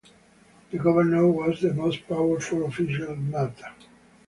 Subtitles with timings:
[0.71, 3.71] The Governor was the most powerful official in Malta.